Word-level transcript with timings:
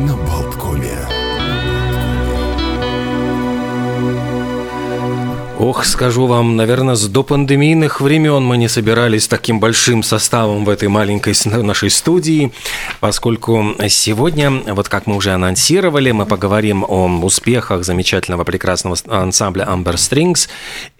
на 0.00 0.16
Болткоме. 0.16 1.16
Ох, 5.58 5.86
скажу 5.86 6.26
вам, 6.26 6.54
наверное, 6.56 6.96
с 6.96 7.08
допандемийных 7.08 8.02
времен 8.02 8.42
мы 8.42 8.58
не 8.58 8.68
собирались 8.68 9.26
таким 9.26 9.58
большим 9.58 10.02
составом 10.02 10.66
в 10.66 10.68
этой 10.68 10.88
маленькой 10.88 11.34
нашей 11.62 11.88
студии, 11.88 12.52
поскольку 13.00 13.74
сегодня, 13.88 14.50
вот 14.50 14.90
как 14.90 15.06
мы 15.06 15.16
уже 15.16 15.32
анонсировали, 15.32 16.10
мы 16.10 16.26
поговорим 16.26 16.84
о 16.86 17.06
успехах 17.22 17.84
замечательного 17.84 18.44
прекрасного 18.44 18.98
ансамбля 19.08 19.64
Amber 19.64 19.94
Strings 19.94 20.48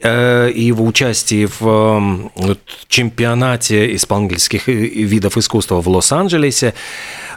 э, 0.00 0.50
и 0.50 0.62
его 0.64 0.86
участии 0.86 1.46
в 1.60 2.30
чемпионате 2.88 3.94
исполнительских 3.94 4.68
видов 4.68 5.36
искусства 5.36 5.82
в 5.82 5.88
Лос-Анджелесе. 5.88 6.72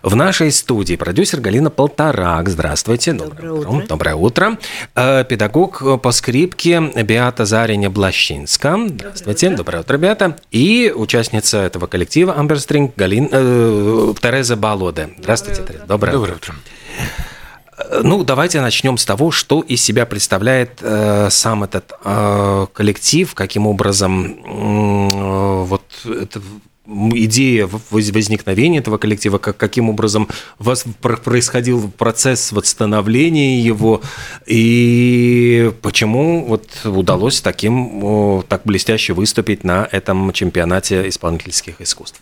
В 0.01 0.15
нашей 0.15 0.51
студии 0.51 0.95
продюсер 0.95 1.41
Галина 1.41 1.69
Полторак. 1.69 2.47
Здравствуйте. 2.47 3.13
Доброе, 3.13 3.49
Доброе 3.49 3.73
утро. 3.73 3.87
Доброе 3.87 4.15
утро. 4.15 4.57
Э, 4.95 5.25
педагог 5.25 6.01
по 6.01 6.11
скрипке 6.11 6.79
Беата 7.03 7.45
Зариня 7.45 7.89
Блащинска. 7.89 8.77
Здравствуйте. 8.87 9.49
Доброе 9.49 9.81
утро, 9.81 9.97
Беата. 9.97 10.37
И 10.51 10.93
участница 10.95 11.57
этого 11.57 11.87
коллектива 11.87 12.37
Амберстринг 12.37 12.95
Галин, 12.95 13.27
э, 13.31 14.13
Тереза 14.21 14.55
Балоде. 14.55 15.09
Здравствуйте, 15.19 15.63
Тереза. 15.63 15.85
Доброе, 15.85 16.11
Доброе 16.13 16.35
утро. 16.35 16.55
Э, 17.77 18.01
ну, 18.01 18.23
давайте 18.23 18.61
начнем 18.61 18.97
с 18.97 19.03
того, 19.03 19.31
что 19.31 19.59
из 19.61 19.81
себя 19.81 20.05
представляет 20.05 20.79
э, 20.81 21.27
сам 21.29 21.65
этот 21.65 21.91
э, 22.05 22.67
коллектив, 22.71 23.33
каким 23.35 23.67
образом 23.67 24.39
э, 24.45 25.63
вот 25.65 25.83
это 26.05 26.41
идея 27.13 27.69
возникновения 27.91 28.79
этого 28.79 28.97
коллектива, 28.97 29.37
как, 29.37 29.57
каким 29.57 29.89
образом 29.89 30.27
вас 30.57 30.85
происходил 31.01 31.89
процесс 31.91 32.51
вот 32.51 32.65
становления 32.65 33.61
его, 33.61 34.01
и 34.45 35.71
почему 35.81 36.45
вот 36.45 36.67
удалось 36.85 37.41
таким, 37.41 38.43
так 38.47 38.61
блестяще 38.65 39.13
выступить 39.13 39.63
на 39.63 39.87
этом 39.91 40.31
чемпионате 40.33 41.07
исполнительских 41.07 41.81
искусств. 41.81 42.21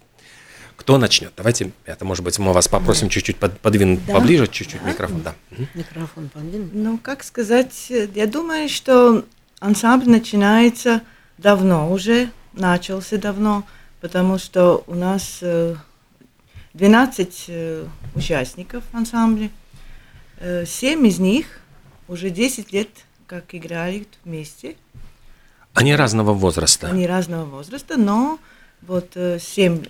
Кто 0.75 0.97
начнет? 0.97 1.33
Давайте, 1.35 1.71
это, 1.85 2.05
может 2.05 2.23
быть, 2.23 2.37
мы 2.39 2.53
вас 2.53 2.67
попросим 2.67 3.09
чуть-чуть 3.09 3.37
подвинуть 3.37 4.05
да? 4.05 4.13
поближе, 4.13 4.47
чуть-чуть 4.47 4.81
да? 4.83 4.89
микрофон. 4.89 5.21
Да. 5.21 5.35
Микрофон 5.73 6.29
подвинуть. 6.29 6.73
Ну, 6.73 6.97
как 6.97 7.23
сказать, 7.23 7.91
я 8.13 8.27
думаю, 8.27 8.69
что 8.69 9.25
ансамбль 9.59 10.09
начинается 10.09 11.01
давно 11.37 11.91
уже, 11.91 12.29
начался 12.53 13.17
давно– 13.17 13.63
потому 14.07 14.37
что 14.37 14.85
у 14.87 14.95
нас 14.95 15.43
12 16.73 17.45
э, 17.49 17.51
э, 17.51 17.87
участников 18.15 18.85
ансамбля, 18.93 19.49
7 20.39 21.05
э, 21.05 21.09
из 21.09 21.19
них 21.19 21.59
уже 22.07 22.29
10 22.29 22.71
лет 22.71 22.87
как 23.25 23.53
играли 23.53 24.07
вместе. 24.23 24.77
Они 25.73 25.93
разного 25.93 26.31
возраста? 26.31 26.87
Они 26.87 27.05
разного 27.05 27.43
возраста, 27.43 27.97
но 27.97 28.39
вот 28.81 29.17
7 29.39 29.83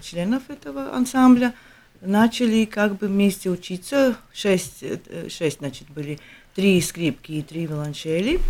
членов 0.00 0.48
этого 0.48 0.94
ансамбля 0.94 1.54
начали 2.02 2.66
как 2.66 2.98
бы 2.98 3.08
вместе 3.08 3.50
учиться. 3.50 4.14
6, 4.32 4.84
6 5.28 5.58
значит, 5.58 5.90
были 5.90 6.20
три 6.54 6.80
скрипки 6.80 7.32
и 7.32 7.42
три 7.42 7.66
виолончели 7.66 8.40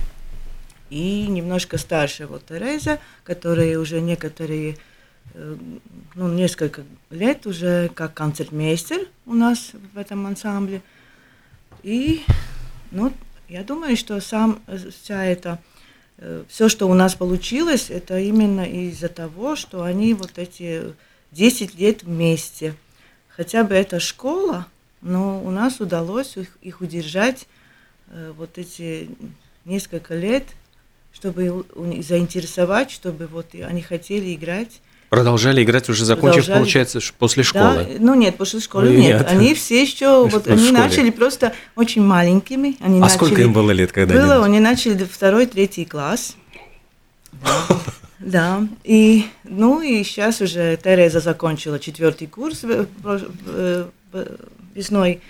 и 0.95 1.27
немножко 1.27 1.77
старше 1.77 2.29
вот 2.29 2.47
Тереза, 2.47 3.01
которые 3.25 3.81
уже 3.81 4.01
некоторые, 4.01 4.77
э, 5.35 5.57
ну, 6.15 6.29
несколько 6.29 6.85
лет 7.11 7.49
уже 7.49 7.89
как 7.89 8.15
концертмейстер 8.15 9.09
у 9.27 9.35
нас 9.35 9.73
в 9.93 9.99
этом 9.99 10.25
ансамбле. 10.25 10.83
И, 11.83 12.23
ну, 12.93 13.13
я 13.49 13.65
думаю, 13.65 13.97
что 13.97 14.21
сам, 14.21 14.61
вся 15.03 15.25
эта, 15.25 15.59
э, 16.19 16.45
все, 16.49 16.69
что 16.69 16.89
у 16.89 16.95
нас 16.95 17.17
получилось, 17.17 17.91
это 17.91 18.21
именно 18.21 18.65
из-за 18.65 19.09
того, 19.09 19.57
что 19.57 19.83
они 19.83 20.15
вот 20.15 20.39
эти 20.39 20.95
10 21.33 21.75
лет 21.75 22.05
вместе. 22.05 22.77
Хотя 23.31 23.65
бы 23.65 23.75
это 23.75 23.99
школа, 23.99 24.69
но 25.01 25.43
у 25.43 25.51
нас 25.51 25.81
удалось 25.81 26.37
их, 26.37 26.57
их 26.63 26.81
удержать 26.81 27.49
э, 28.11 28.33
вот 28.37 28.59
эти 28.59 29.11
несколько 29.65 30.15
лет– 30.15 30.45
чтобы 31.15 31.65
заинтересовать, 32.03 32.91
чтобы 32.91 33.27
вот 33.27 33.47
они 33.55 33.81
хотели 33.81 34.35
играть. 34.35 34.81
Продолжали 35.09 35.63
играть 35.63 35.89
уже 35.89 36.05
закончив, 36.05 36.45
Продолжали. 36.45 36.59
получается, 36.59 37.01
после 37.19 37.45
школы. 37.45 37.87
Да, 37.89 37.97
ну 38.01 38.15
нет, 38.15 38.37
после 38.37 38.61
школы 38.61 38.91
нет. 38.91 39.21
нет. 39.21 39.27
Они 39.31 39.55
все 39.55 39.81
еще, 39.81 40.27
вот 40.29 40.49
они 40.49 40.73
начали 40.73 41.11
просто 41.11 41.55
очень 41.77 42.03
маленькими. 42.03 42.77
Они 42.81 42.99
а 42.99 43.03
начали, 43.03 43.17
сколько 43.17 43.43
им 43.43 43.53
было 43.53 43.71
лет, 43.71 43.93
когда 43.93 44.15
было, 44.15 44.45
они, 44.45 44.57
они 44.57 44.61
начали 44.61 45.05
второй, 45.05 45.47
третий 45.47 45.85
класс. 45.85 46.37
Да, 48.21 48.67
и 48.85 49.27
ну 49.43 49.83
и 49.83 50.03
сейчас 50.03 50.41
уже 50.41 50.79
Тереза 50.83 51.21
закончила 51.21 51.79
четвертый 51.79 52.27
курс 52.27 52.65
весной, 54.75 55.21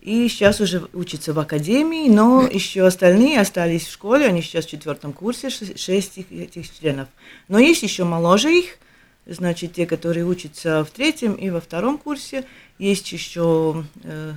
и 0.00 0.28
сейчас 0.28 0.60
уже 0.60 0.88
учится 0.92 1.32
в 1.32 1.38
академии, 1.38 2.08
но 2.08 2.46
еще 2.46 2.86
остальные 2.86 3.40
остались 3.40 3.86
в 3.86 3.92
школе, 3.92 4.26
они 4.26 4.42
сейчас 4.42 4.66
в 4.66 4.70
четвертом 4.70 5.12
курсе, 5.12 5.50
шесть 5.50 6.18
этих 6.18 6.78
членов. 6.78 7.08
Но 7.48 7.58
есть 7.58 7.82
еще 7.82 8.04
моложе 8.04 8.56
их, 8.56 8.78
значит, 9.26 9.74
те, 9.74 9.86
которые 9.86 10.24
учатся 10.24 10.84
в 10.84 10.90
третьем 10.90 11.34
и 11.34 11.50
во 11.50 11.60
втором 11.60 11.98
курсе. 11.98 12.44
Есть 12.78 13.10
еще 13.12 13.84
э, 14.04 14.32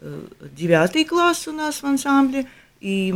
э, 0.00 0.20
девятый 0.52 1.04
класс 1.04 1.46
у 1.46 1.52
нас 1.52 1.82
в 1.82 1.86
ансамбле, 1.86 2.46
и, 2.80 3.14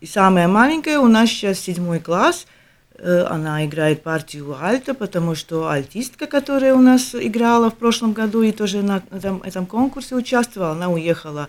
и 0.00 0.06
самая 0.06 0.48
маленькая 0.48 0.98
у 0.98 1.06
нас 1.06 1.28
сейчас 1.30 1.60
седьмой 1.60 2.00
класс– 2.00 2.46
она 3.00 3.64
играет 3.64 4.02
партию 4.02 4.56
альта, 4.60 4.94
потому 4.94 5.34
что 5.34 5.68
альтистка, 5.68 6.26
которая 6.26 6.74
у 6.74 6.80
нас 6.80 7.14
играла 7.14 7.70
в 7.70 7.76
прошлом 7.76 8.12
году 8.12 8.42
и 8.42 8.52
тоже 8.52 8.82
на 8.82 9.02
этом, 9.10 9.42
этом 9.42 9.66
конкурсе 9.66 10.16
участвовала, 10.16 10.72
она 10.72 10.88
уехала 10.88 11.48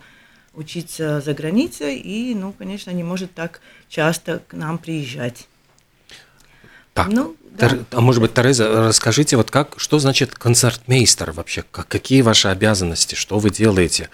учиться 0.54 1.22
за 1.22 1.34
границей 1.34 1.98
и, 1.98 2.36
ну, 2.36 2.54
конечно, 2.54 2.92
не 2.92 3.04
может 3.04 3.34
так 3.34 3.62
часто 3.88 4.42
к 4.48 4.54
нам 4.54 4.78
приезжать. 4.78 5.48
Так, 6.94 7.08
ну, 7.08 7.36
да. 7.52 7.80
а 7.92 8.02
может 8.02 8.22
быть, 8.22 8.34
Тереза, 8.34 8.88
расскажите, 8.88 9.38
вот 9.38 9.52
как, 9.52 9.76
что 9.78 10.00
значит 10.00 10.34
концертмейстер 10.36 11.32
вообще? 11.32 11.64
Как, 11.72 11.88
какие 11.88 12.22
ваши 12.22 12.50
обязанности, 12.50 13.16
что 13.16 13.40
вы 13.40 13.50
делаете? 13.50 14.10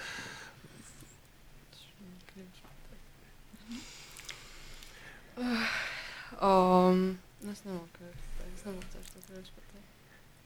Um, 6.38 7.16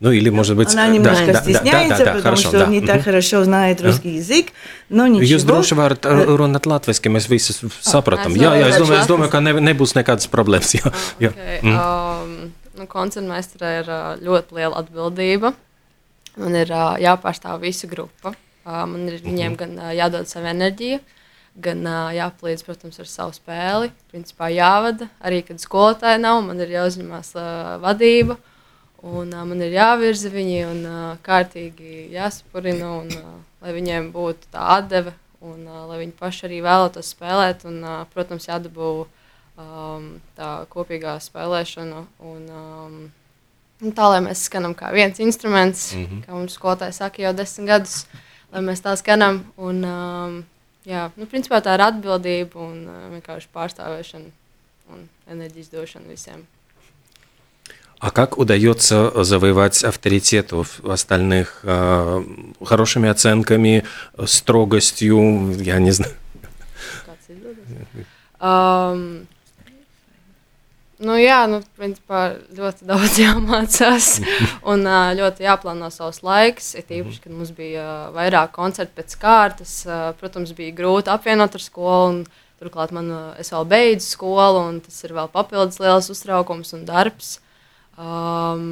Ну 0.01 0.11
или, 0.11 0.29
может 0.29 0.57
быть... 0.57 0.73
Она 0.73 0.87
немножко 0.87 1.31
да, 1.31 1.41
стесняется, 1.41 1.97
да, 1.99 2.05
да, 2.05 2.11
да, 2.11 2.17
потому 2.17 2.21
хорошо, 2.21 2.47
что 2.49 2.59
да. 2.59 2.65
не 2.67 2.81
так 2.81 3.01
хорошо 3.03 3.43
знает 3.45 3.81
русский 3.81 4.17
язык, 4.17 4.47
но 4.89 5.07
ничего. 5.07 5.37
Jūs 5.37 5.45
droši 5.47 5.77
varat 5.79 6.03
runāt 6.05 6.67
latviski, 6.67 7.07
mēs 7.07 7.29
visi 7.31 7.55
sapratam. 7.79 8.35
Jā, 8.35 8.51
jā, 8.59 8.73
es 8.73 8.81
domāju, 8.83 8.99
es 8.99 9.07
domāju 9.07 9.31
ka 9.31 9.39
ne, 9.39 9.53
nebūs 9.71 9.95
nekādas 9.95 10.27
problēmas. 10.27 10.75
Jā, 10.75 10.91
jā. 11.23 11.31
Okay. 11.31 11.61
Mm. 11.63 11.79
Um, 11.79 12.51
nu, 12.75 12.89
koncertmeistarē 12.91 13.71
ir 13.79 13.91
ļoti 14.27 14.59
liela 14.59 14.83
atbildība. 14.83 15.53
Man 16.43 16.59
ir 16.59 16.75
uh, 16.75 16.99
jāpārstāv 16.99 17.63
visu 17.63 17.87
grupu. 17.87 18.35
Uh, 18.65 18.83
man 18.91 19.07
ir 19.07 19.23
viņiem 19.23 19.55
gan 19.55 19.77
uh, 19.79 19.93
jādod 19.95 20.27
savu 20.27 20.51
enerģiju, 20.51 20.99
gan 21.58 21.82
uh, 21.86 22.10
jāpalīdz, 22.14 22.64
protams, 22.66 23.00
ar 23.02 23.08
savu 23.10 23.34
spēli. 23.34 23.90
Principā 24.12 24.50
jāvada. 24.52 25.08
Arī, 25.22 25.42
kad 25.46 25.60
skolotāja 25.62 26.20
nav, 26.20 26.42
man 26.46 26.60
ir 26.62 26.72
jāuzņemās 26.76 27.34
uh, 27.36 27.76
vadība. 27.82 28.38
Un, 29.02 29.32
uh, 29.32 29.44
man 29.48 29.62
ir 29.64 29.74
jāvirza 29.74 30.30
viņi 30.32 30.60
un 30.68 30.82
uh, 30.86 30.98
kārtīgi 31.24 32.10
jāsapurina, 32.14 32.92
un, 33.00 33.10
uh, 33.16 33.38
lai 33.64 33.74
viņiem 33.76 34.10
būtu 34.14 34.52
tā 34.52 34.66
atdeve, 34.76 35.14
un 35.40 35.64
uh, 35.66 35.86
lai 35.88 36.02
viņi 36.04 36.18
paši 36.18 36.46
arī 36.50 36.60
vēlētos 36.66 37.14
spēlēt. 37.16 37.64
Un, 37.68 37.80
uh, 37.82 38.02
protams, 38.12 38.48
jādabū 38.50 38.92
um, 39.60 40.10
tā 40.38 40.50
kopīgā 40.72 41.16
spēlēšana. 41.22 42.04
Un, 42.20 42.46
um, 42.52 43.00
un 43.80 43.96
tā, 43.96 44.08
lai 44.12 44.22
mēs 44.28 44.46
skanam 44.48 44.76
kā 44.76 44.92
viens 44.94 45.18
instruments, 45.20 45.90
mm 45.94 46.06
-hmm. 46.06 46.24
kā 46.26 46.32
mums 46.32 46.56
skolotāji 46.58 46.92
saka 46.92 47.22
jau 47.22 47.32
desmit 47.32 47.68
gadus, 47.68 48.06
lai 48.52 48.62
mēs 48.62 48.84
tā 48.84 48.96
skanam. 48.96 49.44
Un, 49.56 49.84
um, 49.84 50.44
jā, 50.88 51.10
nu, 51.16 51.26
principā 51.26 51.60
tā 51.64 51.74
ir 51.76 51.84
atbildība 51.84 52.60
un 52.60 52.86
uh, 52.86 53.02
vienkārši 53.16 53.50
pārstāvēšana 53.54 54.30
un 54.94 55.06
enerģijas 55.30 55.70
došana 55.74 56.10
visiem. 56.10 56.46
А 58.00 58.10
как 58.10 58.38
удается 58.38 59.24
завоевать 59.24 59.84
авторитет 59.84 60.54
у 60.54 60.64
остальных 60.84 61.60
э, 61.64 62.24
хорошими 62.64 63.10
оценками, 63.10 63.84
строгостью, 64.24 65.52
я 65.60 65.78
не 65.78 65.90
знаю. 65.90 66.14
Um, 68.40 69.26
Nu, 71.00 71.14
jā, 71.16 71.38
nu, 71.48 71.62
principā 71.80 72.34
ļoti 72.52 72.84
daudz 72.88 73.16
jāmācās 73.24 74.08
un 74.68 74.84
ļoti 75.16 75.46
jāplāno 75.46 75.88
savs 75.94 76.20
laiks. 76.26 76.74
Ir 76.76 76.92
īpaši, 77.00 77.22
kad 77.24 77.32
mums 77.32 77.54
bija 77.56 77.86
vairāk 78.12 78.52
koncertu 78.52 78.98
pēc 79.00 79.16
kārtas. 79.22 79.74
Protams, 80.20 80.52
bija 80.58 80.76
grūti 80.76 81.12
apvienot 81.12 81.56
ar 81.56 81.64
skolu. 81.64 82.26
Turklāt 82.60 82.90
man, 82.92 83.08
vēl 83.40 83.64
beidzu 83.64 84.04
skolu, 84.04 84.66
un 84.68 84.82
tas 84.84 84.98
ir 85.06 85.14
vēl 85.16 85.30
papildus 85.32 85.80
liels 85.80 86.10
uztraukums 86.12 86.74
un 86.76 86.82
darbs. 86.84 87.38
Um, 87.96 88.66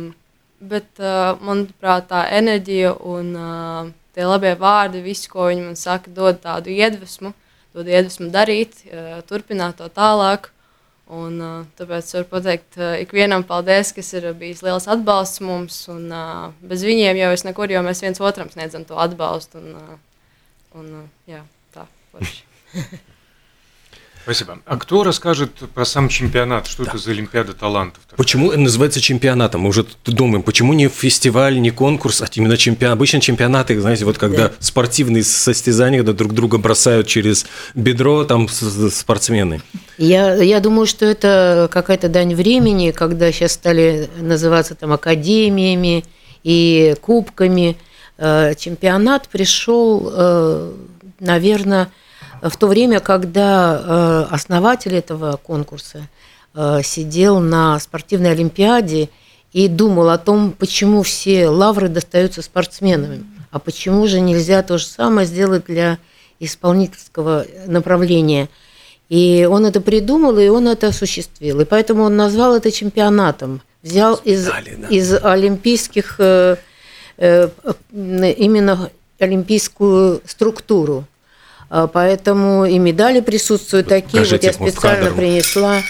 bet, 0.60 0.90
uh, 1.00 1.38
manuprāt, 1.40 2.10
tā 2.10 2.26
enerģija 2.36 2.92
un 3.08 3.32
uh, 3.36 3.88
tie 4.12 4.26
labie 4.28 4.52
vārdi, 4.60 5.00
visu, 5.04 5.30
ko 5.32 5.48
viņi 5.48 5.64
man 5.70 5.78
saka, 5.80 6.12
dod 6.12 6.42
tādu 6.44 6.72
iedvesmu, 6.74 7.32
dod 7.76 7.88
iedvesmu 7.88 8.28
darīt, 8.34 8.82
uh, 8.88 9.18
turpināt 9.28 9.80
to 9.80 9.88
tālāk. 9.88 10.50
Un, 11.08 11.38
tāpēc 11.78 12.10
varu 12.18 12.26
pateikt 12.28 12.76
ikvienam 13.00 13.44
paldies, 13.48 13.94
kas 13.96 14.10
ir 14.18 14.26
bijis 14.36 14.60
liels 14.66 14.88
atbalsts 14.92 15.40
mums. 15.40 15.78
Un, 15.88 16.10
bez 16.60 16.84
viņiem 16.84 17.16
jau 17.22 17.30
es 17.32 17.46
nekur, 17.48 17.72
jo 17.72 17.80
mēs 17.86 18.04
viens 18.04 18.20
otram 18.20 18.50
sniedzam 18.52 18.84
to 18.88 18.98
atbalstu. 19.00 19.62
Un, 19.62 20.00
un, 20.76 20.90
jā, 21.30 21.40
tā, 21.72 21.86
Спасибо. 24.28 24.58
А 24.66 24.76
кто 24.76 25.04
расскажет 25.04 25.52
про 25.74 25.86
сам 25.86 26.10
чемпионат? 26.10 26.66
Что 26.66 26.84
да. 26.84 26.90
это 26.90 26.98
за 26.98 27.12
Олимпиада 27.12 27.54
талантов? 27.54 28.02
Такая? 28.04 28.18
Почему 28.18 28.52
называется 28.52 29.00
чемпионатом? 29.00 29.62
Мы 29.62 29.70
уже 29.70 29.86
думаем, 30.04 30.42
почему 30.42 30.74
не 30.74 30.88
фестиваль, 30.88 31.58
не 31.58 31.70
конкурс, 31.70 32.20
а 32.20 32.26
именно 32.34 32.58
чемпионат? 32.58 32.98
Обычно 32.98 33.22
чемпионаты, 33.22 33.80
знаете, 33.80 34.04
вот 34.04 34.18
когда 34.18 34.48
да. 34.48 34.54
спортивные 34.60 35.24
состязания, 35.24 36.00
когда 36.00 36.12
друг 36.12 36.34
друга 36.34 36.58
бросают 36.58 37.06
через 37.06 37.46
бедро, 37.74 38.24
там 38.24 38.50
спортсмены. 38.50 39.62
Я, 39.96 40.34
я 40.34 40.60
думаю, 40.60 40.86
что 40.86 41.06
это 41.06 41.70
какая-то 41.72 42.10
дань 42.10 42.34
времени, 42.34 42.90
когда 42.90 43.32
сейчас 43.32 43.52
стали 43.52 44.10
называться 44.20 44.74
там 44.74 44.92
академиями 44.92 46.04
и 46.44 46.94
кубками. 47.00 47.78
Э, 48.18 48.54
чемпионат 48.58 49.26
пришел, 49.30 50.12
э, 50.12 50.72
наверное, 51.18 51.88
в 52.42 52.56
то 52.56 52.66
время, 52.66 53.00
когда 53.00 54.26
э, 54.30 54.34
основатель 54.34 54.94
этого 54.94 55.36
конкурса 55.36 56.08
э, 56.54 56.80
сидел 56.84 57.40
на 57.40 57.78
спортивной 57.80 58.32
олимпиаде 58.32 59.08
и 59.52 59.68
думал 59.68 60.10
о 60.10 60.18
том, 60.18 60.52
почему 60.52 61.02
все 61.02 61.48
лавры 61.48 61.88
достаются 61.88 62.42
спортсменам, 62.42 63.26
а 63.50 63.58
почему 63.58 64.06
же 64.06 64.20
нельзя 64.20 64.62
то 64.62 64.78
же 64.78 64.86
самое 64.86 65.26
сделать 65.26 65.64
для 65.66 65.98
исполнительского 66.38 67.46
направления. 67.66 68.48
И 69.08 69.48
он 69.50 69.64
это 69.64 69.80
придумал, 69.80 70.38
и 70.38 70.48
он 70.48 70.68
это 70.68 70.88
осуществил. 70.88 71.60
И 71.60 71.64
поэтому 71.64 72.02
он 72.04 72.16
назвал 72.16 72.54
это 72.54 72.70
чемпионатом. 72.70 73.62
Взял 73.82 74.16
из, 74.16 74.44
да. 74.44 74.60
из 74.90 75.14
олимпийских, 75.14 76.16
э, 76.18 76.56
именно 77.20 78.90
олимпийскую 79.18 80.20
структуру. 80.26 81.04
А, 81.70 81.86
поэтому 81.86 82.64
и 82.64 82.78
медали 82.78 83.20
присутствуют 83.20 83.88
такие. 83.88 84.24
вот 84.24 84.42
я 84.42 84.52
специально 84.52 85.10
принесла. 85.10 85.82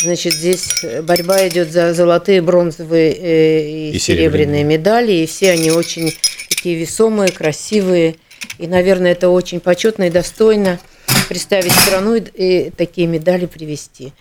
Значит, 0.00 0.34
здесь 0.34 0.84
борьба 1.02 1.48
идет 1.48 1.72
за 1.72 1.92
золотые, 1.92 2.40
бронзовые 2.40 3.12
э, 3.12 3.68
и, 3.68 3.90
и 3.90 3.98
серебряные 3.98 4.62
медали, 4.62 5.12
и 5.12 5.26
все 5.26 5.50
они 5.50 5.72
очень 5.72 6.14
такие 6.48 6.76
весомые, 6.76 7.32
красивые. 7.32 8.14
И, 8.58 8.68
наверное, 8.68 9.12
это 9.12 9.28
очень 9.28 9.58
почетно 9.58 10.04
и 10.04 10.10
достойно 10.10 10.78
представить 11.28 11.72
страну 11.72 12.14
и, 12.14 12.20
и 12.20 12.70
такие 12.70 13.06
медали 13.08 13.46
привести 13.46 14.12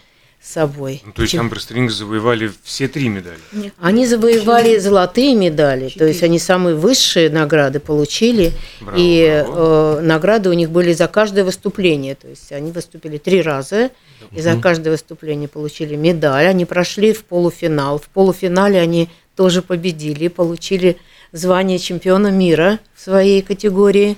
собой. 0.48 1.02
Ну, 1.06 1.12
то 1.12 1.22
есть 1.22 1.34
Чем... 1.34 1.42
Амберстринг 1.42 1.92
завоевали 1.92 2.52
все 2.64 2.88
три 2.88 3.10
медали? 3.10 3.38
Нет. 3.52 3.74
Они 3.80 4.06
завоевали 4.06 4.64
Четыре. 4.64 4.82
золотые 4.82 5.36
медали, 5.36 5.90
Четыре. 5.90 6.00
то 6.00 6.06
есть 6.08 6.24
они 6.24 6.40
самые 6.40 6.76
высшие 6.76 7.30
награды 7.30 7.80
получили, 7.80 8.54
браво, 8.80 8.96
и 8.98 9.44
браво. 9.46 9.98
Э, 9.98 10.02
награды 10.02 10.50
у 10.50 10.54
них 10.54 10.70
были 10.70 10.94
за 10.94 11.08
каждое 11.08 11.44
выступление, 11.44 12.16
то 12.16 12.28
есть 12.28 12.52
они 12.52 12.72
выступили 12.72 13.18
три 13.18 13.42
раза, 13.42 13.92
и 14.32 14.42
за 14.42 14.56
каждое 14.60 14.92
выступление 14.92 15.48
получили 15.48 15.96
медаль, 15.96 16.48
они 16.48 16.66
прошли 16.66 17.14
в 17.14 17.26
полуфинал, 17.26 18.00
в 18.00 18.08
полуфинале 18.10 18.80
они 18.80 19.10
тоже 19.36 19.62
победили, 19.62 20.30
получили 20.30 20.98
звание 21.32 21.78
чемпиона 21.78 22.30
мира 22.30 22.80
в 22.96 23.02
своей 23.02 23.42
категории 23.42 24.18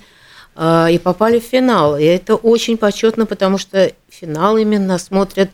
э, 0.56 0.88
и 0.92 1.00
попали 1.00 1.40
в 1.40 1.44
финал. 1.44 1.98
И 1.98 2.04
это 2.04 2.36
очень 2.36 2.78
почетно, 2.78 3.26
потому 3.26 3.58
что 3.58 3.92
финал 4.10 4.58
именно 4.58 4.98
смотрят 4.98 5.50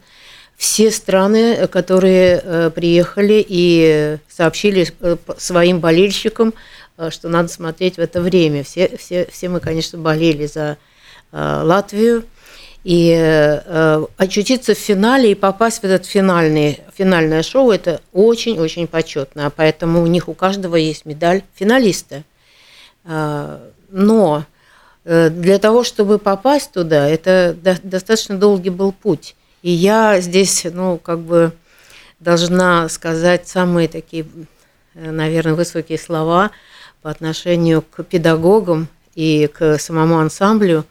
все 0.57 0.89
страны, 0.91 1.67
которые 1.67 2.41
э, 2.41 2.69
приехали 2.73 3.45
и 3.47 4.17
сообщили 4.29 4.87
э, 5.01 5.17
своим 5.37 5.79
болельщикам, 5.79 6.53
э, 6.97 7.09
что 7.09 7.27
надо 7.27 7.49
смотреть 7.49 7.97
в 7.97 7.99
это 7.99 8.21
время. 8.21 8.63
Все, 8.63 8.95
все, 8.97 9.27
все 9.31 9.49
мы, 9.49 9.59
конечно, 9.59 9.99
болели 9.99 10.45
за 10.45 10.77
Латвию. 11.31 12.23
И 12.85 13.11
очутиться 14.17 14.75
в 14.75 14.77
финале 14.77 15.31
и 15.31 15.35
попасть 15.35 15.81
в 15.81 15.83
этот 15.83 16.05
финальный, 16.05 16.81
финальное 16.95 17.41
шоу– 17.41 17.71
это 17.71 17.99
очень-очень 18.13 18.85
почетно. 18.85 19.51
Поэтому 19.53 20.03
у 20.03 20.05
них 20.05 20.29
у 20.29 20.35
каждого 20.35 20.75
есть 20.75 21.03
медаль 21.03 21.41
финалиста. 21.55 22.23
Но 23.03 24.45
для 25.03 25.57
того, 25.57 25.83
чтобы 25.83 26.19
попасть 26.19 26.73
туда, 26.73 27.09
это 27.09 27.57
достаточно 27.83 28.37
долгий 28.37 28.69
был 28.69 28.91
путь. 28.91 29.35
И 29.65 29.71
я 29.71 30.21
здесь, 30.21 30.63
ну, 30.71 30.99
как 30.99 31.21
бы 31.21 31.51
должна 32.19 32.87
сказать 32.87 33.47
самые 33.47 33.87
такие, 33.87 34.27
э, 34.93 35.09
наверное, 35.09 35.55
высокие 35.55 35.97
слова 35.97 36.51
по 37.01 37.09
отношению 37.09 37.81
к 37.81 38.03
педагогам 38.03 38.87
и 39.15 39.49
к 39.51 39.79
самому 39.79 40.19
ансамблю, 40.19 40.85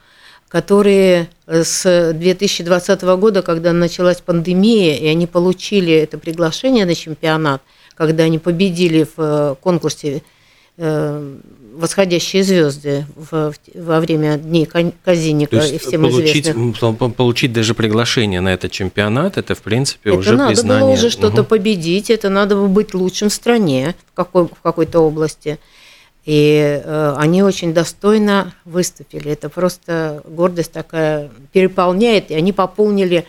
которые 0.49 1.29
с 1.47 2.12
2020 2.15 3.03
года, 3.17 3.43
когда 3.43 3.73
началась 3.73 4.21
пандемия, 4.21 4.97
и 4.97 5.06
они 5.06 5.29
получили 5.29 5.93
это 5.93 6.19
приглашение 6.19 6.85
на 6.85 6.97
чемпионат, 6.97 7.62
когда 7.94 8.25
они 8.25 8.41
победили 8.41 9.05
в 9.05 9.15
э, 9.19 9.55
конкурсе 9.61 10.25
э, 10.79 11.37
восходящие 11.75 12.44
звезды 12.44 13.06
во 13.17 14.00
время 14.00 14.37
дней 14.37 14.67
Казиника 14.67 15.56
и 15.56 15.79
всем 15.79 16.03
получить, 16.03 16.49
известных. 16.49 17.15
Получить 17.17 17.53
даже 17.53 17.75
приглашение 17.75 18.41
на 18.41 18.55
этот 18.55 18.71
чемпионат, 18.71 19.37
это 19.37 19.55
в 19.55 19.62
принципе 19.62 20.11
это 20.11 20.19
уже 20.19 20.37
надо 20.37 20.49
признание. 20.49 20.85
было 20.85 20.93
уже 20.93 21.11
что-то 21.11 21.43
угу. 21.43 21.50
победить, 21.50 22.11
это 22.11 22.29
надо 22.31 22.55
было 22.55 22.69
быть 22.69 22.94
лучшим 22.94 23.29
в 23.29 23.32
стране 23.32 23.94
в, 24.12 24.15
какой, 24.15 24.47
в 24.47 24.61
какой-то 24.62 25.00
области. 25.00 25.59
И 26.25 26.81
э, 26.82 27.15
они 27.19 27.43
очень 27.43 27.75
достойно 27.75 28.55
выступили. 28.64 29.31
Это 29.31 29.50
просто 29.50 30.23
гордость 30.26 30.73
такая 30.73 31.31
переполняет, 31.52 32.31
и 32.31 32.35
они 32.35 32.52
пополнили 32.52 33.26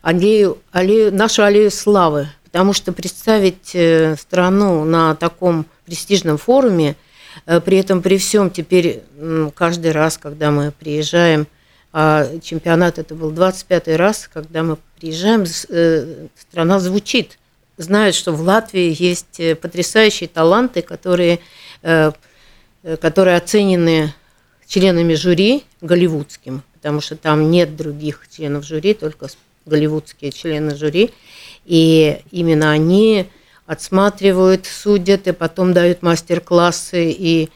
аллею, 0.00 0.58
аллею, 0.72 1.12
нашу 1.12 1.42
аллею 1.42 1.70
славы. 1.70 2.28
Потому 2.44 2.72
что 2.72 2.92
представить 2.92 3.74
э, 3.74 4.16
страну 4.16 4.84
на 4.84 5.14
таком 5.16 5.66
престижном 5.84 6.38
форуме– 6.38 6.96
при 7.44 7.78
этом, 7.78 8.02
при 8.02 8.18
всем, 8.18 8.50
теперь 8.50 9.02
каждый 9.54 9.92
раз, 9.92 10.18
когда 10.18 10.50
мы 10.50 10.72
приезжаем, 10.72 11.46
а 11.92 12.38
чемпионат 12.40 12.98
это 12.98 13.14
был 13.14 13.32
25-й 13.32 13.96
раз, 13.96 14.30
когда 14.32 14.62
мы 14.62 14.78
приезжаем, 14.98 15.44
э, 15.68 16.26
страна 16.38 16.78
звучит, 16.78 17.38
знает, 17.78 18.14
что 18.14 18.32
в 18.32 18.42
Латвии 18.42 18.94
есть 18.96 19.40
э, 19.40 19.56
потрясающие 19.56 20.28
таланты, 20.28 20.82
которые, 20.82 21.40
которые 22.82 23.36
оценены 23.36 24.14
членами 24.66 25.14
жюри 25.14 25.64
голливудским, 25.80 26.62
потому 26.74 27.00
что 27.00 27.16
там 27.16 27.50
нет 27.50 27.76
других 27.76 28.26
членов 28.30 28.64
жюри, 28.64 28.94
только 28.94 29.26
голливудские 29.66 30.30
члены 30.30 30.76
жюри, 30.76 31.10
и 31.64 32.20
именно 32.30 32.70
они 32.70 33.26
отсматривают, 33.70 34.66
судят, 34.66 35.28
и 35.28 35.32
потом 35.32 35.72
дают 35.72 36.02
мастер-классы 36.02 37.12
и 37.12 37.50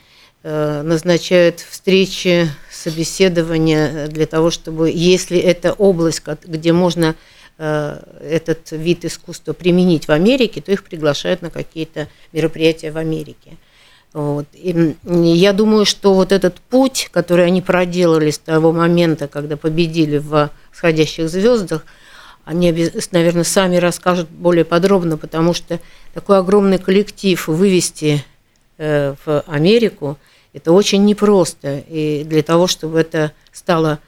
э, 0.44 0.82
назначают 0.82 1.58
встречи, 1.58 2.48
собеседования 2.70 4.06
для 4.06 4.26
того, 4.26 4.52
чтобы, 4.52 4.92
если 4.94 5.38
это 5.38 5.72
область, 5.72 6.22
где 6.44 6.72
можно 6.72 7.16
э, 7.58 7.98
этот 8.22 8.70
вид 8.70 9.04
искусства 9.04 9.54
применить 9.54 10.06
в 10.06 10.12
Америке, 10.12 10.60
то 10.60 10.70
их 10.70 10.84
приглашают 10.84 11.42
на 11.42 11.50
какие-то 11.50 12.06
мероприятия 12.32 12.92
в 12.92 12.96
Америке. 12.96 13.56
Вот. 14.12 14.46
И 14.52 14.94
я 15.02 15.52
думаю, 15.52 15.84
что 15.84 16.14
вот 16.14 16.30
этот 16.30 16.60
путь, 16.60 17.08
который 17.10 17.44
они 17.46 17.60
проделали 17.60 18.30
с 18.30 18.38
того 18.38 18.70
момента, 18.70 19.26
когда 19.26 19.56
победили 19.56 20.18
в 20.18 20.48
«Сходящих 20.72 21.28
звездах», 21.28 21.84
они, 22.44 22.90
наверное, 23.12 23.44
сами 23.44 23.76
расскажут 23.76 24.28
более 24.28 24.64
подробно, 24.64 25.16
потому 25.16 25.54
что 25.54 25.80
такой 26.12 26.38
огромный 26.38 26.78
коллектив 26.78 27.48
вывести 27.48 28.24
э, 28.76 29.14
в 29.24 29.40
Америку, 29.46 30.18
это 30.52 30.72
очень 30.72 31.04
непросто. 31.04 31.82
И 31.88 32.22
для 32.24 32.42
того, 32.42 32.66
чтобы 32.66 33.00
это 33.00 33.32
стало 33.50 33.98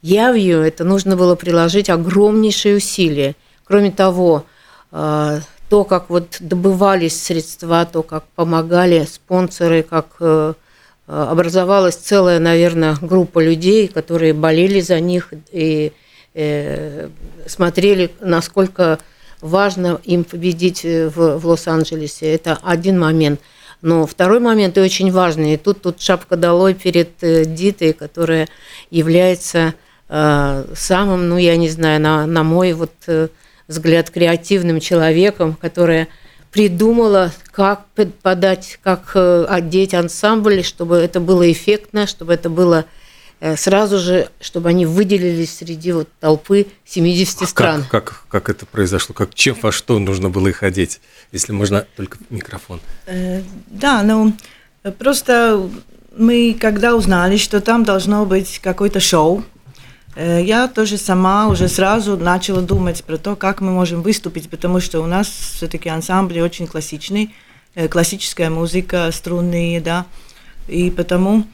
явью, 0.00 0.60
это 0.62 0.84
нужно 0.84 1.16
было 1.16 1.34
приложить 1.34 1.90
огромнейшие 1.90 2.76
усилия. 2.76 3.36
Кроме 3.64 3.90
того, 3.90 4.46
э, 4.90 5.40
то, 5.68 5.84
как 5.84 6.08
вот 6.08 6.38
добывались 6.40 7.22
средства, 7.22 7.84
то, 7.84 8.02
как 8.02 8.24
помогали 8.34 9.04
спонсоры, 9.04 9.82
как 9.82 10.16
э, 10.20 10.54
образовалась 11.06 11.96
целая, 11.96 12.38
наверное, 12.38 12.96
группа 13.00 13.38
людей, 13.38 13.86
которые 13.86 14.32
болели 14.32 14.80
за 14.80 14.98
них 14.98 15.32
и 15.50 15.92
смотрели, 17.46 18.10
насколько 18.20 18.98
важно 19.40 20.00
им 20.04 20.24
победить 20.24 20.84
в, 20.84 21.38
в 21.38 21.46
Лос-Анджелесе. 21.46 22.32
Это 22.32 22.58
один 22.62 22.98
момент. 22.98 23.40
Но 23.82 24.06
второй 24.06 24.38
момент 24.38 24.78
и 24.78 24.80
очень 24.80 25.10
важный. 25.10 25.54
И 25.54 25.56
тут, 25.56 25.82
тут 25.82 26.00
шапка 26.00 26.36
долой 26.36 26.74
перед 26.74 27.10
э, 27.22 27.44
Дитой, 27.44 27.92
которая 27.92 28.48
является 28.90 29.74
э, 30.08 30.64
самым, 30.74 31.28
ну, 31.28 31.36
я 31.36 31.56
не 31.56 31.68
знаю, 31.68 32.00
на, 32.00 32.26
на 32.26 32.44
мой 32.44 32.72
вот 32.74 32.92
э, 33.08 33.28
взгляд, 33.66 34.10
креативным 34.10 34.78
человеком, 34.78 35.54
которая 35.60 36.06
придумала, 36.52 37.32
как 37.50 37.86
подать, 38.22 38.78
как 38.84 39.12
э, 39.14 39.46
одеть 39.48 39.94
ансамбль, 39.94 40.62
чтобы 40.62 40.96
это 40.96 41.18
было 41.18 41.50
эффектно, 41.50 42.06
чтобы 42.06 42.34
это 42.34 42.48
было 42.50 42.84
э, 42.84 43.01
сразу 43.56 43.98
же, 43.98 44.28
чтобы 44.40 44.68
они 44.68 44.86
выделились 44.86 45.56
среди 45.56 45.92
вот 45.92 46.08
толпы 46.20 46.66
70 46.84 47.48
стран. 47.48 47.84
Как, 47.90 48.04
как, 48.04 48.24
как 48.28 48.48
это 48.50 48.66
произошло? 48.66 49.14
Как, 49.14 49.34
чем, 49.34 49.56
во 49.60 49.72
что 49.72 49.98
нужно 49.98 50.30
было 50.30 50.48
их 50.48 50.62
одеть? 50.62 51.00
Если 51.32 51.52
можно, 51.52 51.86
только 51.96 52.18
микрофон. 52.30 52.80
Э, 53.06 53.42
да, 53.66 54.02
ну, 54.02 54.32
просто 54.98 55.68
мы, 56.16 56.56
когда 56.60 56.94
узнали, 56.94 57.36
что 57.36 57.60
там 57.60 57.84
должно 57.84 58.26
быть 58.26 58.60
какое-то 58.60 59.00
шоу, 59.00 59.44
Э, 60.14 60.42
я 60.42 60.68
тоже 60.68 60.98
сама 60.98 61.48
уже 61.48 61.68
сразу 61.68 62.16
начала 62.16 62.60
думать 62.60 63.04
про 63.04 63.16
то, 63.16 63.36
как 63.36 63.60
мы 63.60 63.70
можем 63.70 64.02
выступить, 64.02 64.50
потому 64.50 64.80
что 64.80 65.00
у 65.00 65.06
нас 65.06 65.28
все-таки 65.28 65.88
ансамбль 65.88 66.40
очень 66.40 66.66
классичный, 66.66 67.34
э, 67.74 67.88
классическая 67.88 68.50
музыка, 68.50 69.10
струнные, 69.12 69.80
да, 69.80 70.06
и 70.68 70.90
потому 70.90 71.44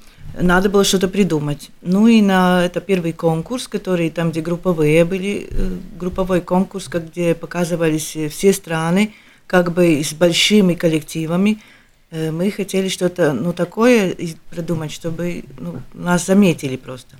надо 0.40 0.68
было 0.68 0.84
что-то 0.84 1.08
придумать. 1.08 1.70
Ну 1.82 2.06
и 2.06 2.20
на 2.22 2.64
это 2.64 2.80
первый 2.80 3.12
конкурс, 3.12 3.68
который 3.68 4.10
там, 4.10 4.30
где 4.30 4.40
групповые 4.40 5.04
были, 5.04 5.48
э, 5.50 5.70
групповой 5.98 6.40
конкурс, 6.40 6.88
где 6.88 7.34
показывались 7.34 8.16
все 8.30 8.52
страны, 8.52 9.14
как 9.46 9.72
бы 9.72 10.02
с 10.02 10.12
большими 10.12 10.74
коллективами. 10.74 11.58
Мы 12.10 12.50
хотели 12.50 12.88
что-то 12.88 13.34
ну, 13.34 13.52
такое 13.52 14.16
придумать, 14.48 14.92
чтобы 14.92 15.44
ну, 15.58 15.82
нас 15.92 16.24
заметили 16.24 16.76
просто. 16.76 17.16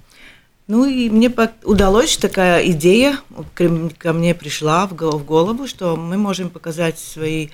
Ну 0.68 0.84
и 0.84 1.08
мне 1.08 1.32
удалось 1.64 2.18
такая 2.18 2.70
идея, 2.72 3.18
ко 3.54 4.12
мне 4.12 4.34
пришла 4.34 4.86
в 4.86 4.94
голову, 4.94 5.66
что 5.66 5.96
мы 5.96 6.18
можем 6.18 6.50
показать 6.50 6.98
свои, 6.98 7.48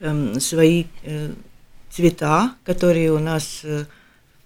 эм, 0.00 0.38
свои 0.38 0.84
э, 1.02 1.30
цвета, 1.90 2.52
которые 2.64 3.10
у 3.12 3.18
нас 3.18 3.60
э, 3.64 3.86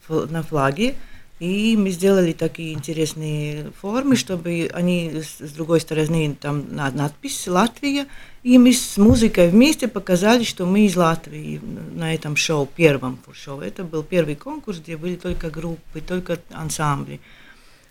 на 0.08 0.42
флаге. 0.42 0.94
И 1.42 1.76
мы 1.76 1.90
сделали 1.90 2.32
такие 2.32 2.72
интересные 2.72 3.72
формы, 3.80 4.14
чтобы 4.14 4.70
они 4.72 5.22
с 5.40 5.50
другой 5.50 5.80
стороны 5.80 6.36
там 6.40 6.66
надпись 6.72 7.48
«Латвия». 7.48 8.06
И 8.44 8.58
мы 8.58 8.72
с 8.72 8.96
музыкой 8.96 9.48
вместе 9.48 9.88
показали, 9.88 10.44
что 10.44 10.66
мы 10.66 10.86
из 10.86 10.96
Латвии 10.96 11.60
на 11.94 12.14
этом 12.14 12.36
шоу, 12.36 12.66
первом 12.66 13.18
шоу. 13.32 13.60
Это 13.60 13.82
был 13.82 14.04
первый 14.04 14.36
конкурс, 14.36 14.78
где 14.78 14.96
были 14.96 15.16
только 15.16 15.50
группы, 15.50 16.00
только 16.00 16.38
ансамбли. 16.52 17.20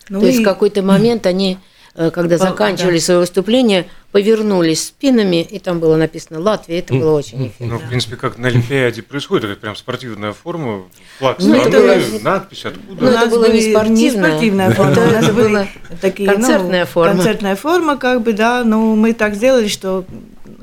Ну 0.08 0.22
То 0.22 0.26
и... 0.28 0.30
есть 0.30 0.42
в 0.42 0.46
какой-то 0.46 0.82
момент 0.82 1.26
они, 1.26 1.58
э, 1.96 2.10
когда 2.10 2.38
По... 2.38 2.46
заканчивали 2.46 3.00
да. 3.00 3.04
свое 3.04 3.20
выступление, 3.20 3.90
повернулись 4.12 4.88
спинами, 4.88 5.42
и 5.42 5.60
там 5.60 5.80
было 5.80 5.96
написано 5.96 6.40
Латвия, 6.40 6.80
это 6.80 6.94
было 6.94 7.18
очень 7.18 7.48
эффектно. 7.48 7.68
Ну, 7.68 7.80
в 7.80 7.88
принципе, 7.88 8.18
как 8.18 8.38
на 8.38 8.50
Олимпиаде 8.50 9.02
происходит, 9.02 9.46
это 9.46 9.56
прям 9.56 9.76
спортивная 9.76 10.34
форма, 10.34 10.84
флаг 11.18 11.38
ну, 11.40 11.56
страны, 11.56 11.72
было... 11.72 12.20
надпись 12.22 12.66
откуда. 12.66 13.06
Ну, 13.06 13.08
это 13.08 13.28
было 13.28 13.52
не 13.52 13.62
спортивная, 13.62 13.90
не 13.90 14.10
спортивная 14.12 14.72
форма, 14.72 14.92
это 14.92 15.34
была 15.34 15.68
такие, 16.02 16.30
концертная 16.30 16.82
ну, 16.82 16.88
форма. 16.88 17.14
Концертная 17.14 17.56
форма, 17.56 17.98
как 17.98 18.22
бы, 18.22 18.34
да, 18.34 18.64
но 18.66 18.96
мы 18.96 19.14
так 19.14 19.36
сделали, 19.36 19.68
что 19.68 20.06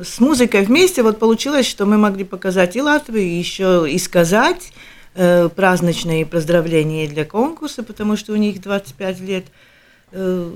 с 0.02 0.21
музыкой 0.21 0.64
вместе 0.64 1.02
вот 1.02 1.19
получилось, 1.19 1.67
что 1.67 1.87
мы 1.87 1.97
могли 1.97 2.25
показать 2.25 2.76
и 2.76 2.83
Латвию, 2.83 3.25
и 3.25 3.35
еще 3.35 3.87
и 3.88 3.99
сказать, 3.99 4.73
э, 5.14 5.49
праздничные 5.49 6.26
поздравления 6.26 7.09
для 7.09 7.25
конкурса, 7.25 7.83
потому 7.83 8.17
что 8.17 8.35
у 8.35 8.37
них 8.37 8.61
25 8.61 9.21
лет 9.21 9.45
э, 10.12 10.50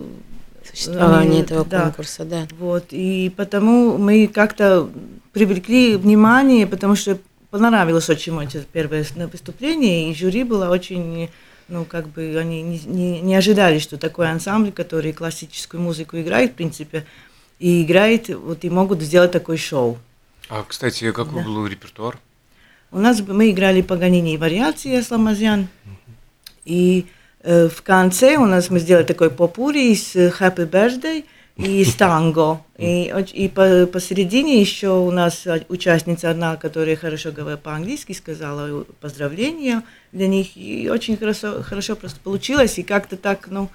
существования 0.67 1.41
этого 1.41 1.65
да, 1.65 1.83
конкурса, 1.83 2.25
да. 2.25 2.47
Вот, 2.59 2.87
и 2.91 3.33
потому 3.37 3.99
мы 3.99 4.27
как-то 4.27 4.89
привлекли 5.33 5.97
внимание, 5.97 6.67
потому 6.67 6.95
что 6.95 7.19
понравилось 7.51 8.09
очень 8.09 8.41
это 8.43 8.65
первое 8.73 9.05
выступление, 9.31 10.11
и 10.11 10.15
жюри 10.15 10.45
было 10.45 10.69
очень, 10.71 11.29
ну, 11.69 11.85
как 11.85 12.09
бы, 12.09 12.37
они 12.39 12.63
не, 12.63 12.81
не, 12.81 13.21
не 13.21 13.35
ожидали, 13.35 13.79
что 13.79 13.99
такой 13.99 14.31
ансамбль, 14.31 14.73
который 14.73 15.13
классическую 15.13 15.81
музыку 15.81 16.19
играет, 16.19 16.53
в 16.53 16.55
принципе, 16.55 17.07
и 17.59 17.83
играет, 17.83 18.29
вот, 18.29 18.65
и 18.65 18.71
могут 18.71 19.03
сделать 19.03 19.33
такой 19.33 19.57
шоу. 19.57 19.99
А, 20.49 20.65
кстати, 20.67 21.13
какой 21.13 21.43
да. 21.43 21.49
был 21.49 21.67
репертуар? 21.67 22.19
У 22.91 22.99
нас 22.99 23.23
мы 23.27 23.51
играли 23.51 23.81
Паганини 23.81 24.37
вариации 24.37 25.01
Сламазян. 25.01 25.69
И 26.65 27.07
э, 27.07 27.22
в 27.45 27.83
конце 27.83 28.37
у 28.37 28.47
нас 28.47 28.71
мы 28.71 28.79
сделали 28.79 29.05
такой 29.05 29.31
попури 29.31 29.95
с 29.95 30.15
Happy 30.15 30.69
Birthday 30.69 31.25
и 31.57 31.85
с 31.85 31.95
танго. 31.97 32.61
И, 32.79 33.13
и 33.33 33.49
по, 33.49 33.87
посередине 33.87 34.61
еще 34.61 34.91
у 34.91 35.11
нас 35.11 35.47
участница 35.69 36.31
одна, 36.31 36.57
которая 36.57 36.97
хорошо 36.97 37.33
говорит 37.33 37.61
по-английски, 37.61 38.13
сказала 38.13 38.85
поздравления 39.01 39.83
для 40.13 40.29
них. 40.29 40.57
И 40.57 40.89
очень 40.91 41.17
хорошо, 41.17 41.63
хорошо 41.63 41.97
просто 41.97 42.21
получилось. 42.21 42.79
И 42.79 42.83
как-то 42.83 43.17
так, 43.17 43.49
ну, 43.49 43.69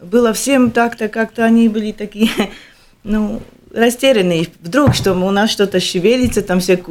было 0.00 0.32
всем 0.32 0.70
так-то, 0.70 1.08
как-то 1.08 1.44
они 1.44 1.68
были 1.68 1.92
такие, 1.92 2.30
ну, 3.04 3.42
растерянные. 3.76 4.48
Вдруг, 4.60 4.94
что 4.94 5.12
у 5.12 5.30
нас 5.30 5.50
что-то 5.50 5.80
шевелится, 5.80 6.42
там 6.42 6.60
все 6.60 6.82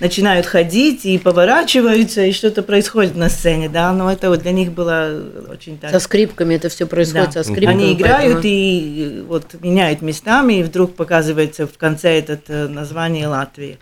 начинают 0.00 0.46
ходить 0.46 1.06
и 1.06 1.18
поворачиваются, 1.18 2.24
и 2.24 2.32
что-то 2.32 2.62
происходит 2.62 3.16
на 3.16 3.28
сцене, 3.28 3.68
да, 3.68 3.92
но 3.92 4.12
это 4.12 4.28
вот 4.28 4.42
для 4.42 4.52
них 4.52 4.72
было 4.72 5.22
очень 5.50 5.78
так. 5.78 5.90
Со 5.90 5.98
скрипками 5.98 6.54
это 6.54 6.68
все 6.68 6.86
происходит, 6.86 7.30
да. 7.32 7.42
со 7.42 7.50
скрипками. 7.50 7.84
Они 7.84 7.92
играют 7.94 8.34
поэтому... 8.34 8.54
и 8.54 9.24
вот 9.26 9.54
меняют 9.60 10.02
местами, 10.02 10.60
и 10.60 10.62
вдруг 10.62 10.94
показывается 10.94 11.66
в 11.66 11.78
конце 11.78 12.18
это 12.18 12.38
э, 12.48 12.68
название 12.68 13.26
Латвии. 13.26 13.78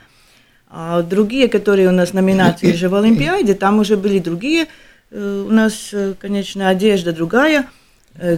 А 0.69 1.03
другие, 1.03 1.49
которые 1.49 1.89
у 1.89 1.93
нас 1.93 2.13
номинации 2.13 2.73
же 2.73 2.89
в 2.89 2.95
Олимпиаде, 2.95 3.55
там 3.55 3.79
уже 3.81 3.97
были 3.97 4.21
другие. 4.21 4.67
Э, 5.11 5.45
у 5.49 5.53
нас, 5.53 5.91
э, 5.93 6.15
конечно, 6.19 6.69
одежда 6.69 7.13
другая 7.13 7.67